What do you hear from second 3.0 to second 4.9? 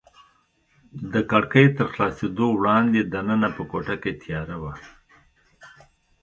دننه په کوټه کې تیاره وه.